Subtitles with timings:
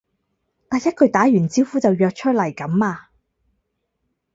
[0.67, 3.09] 第一句打完招呼就約出嚟噉呀？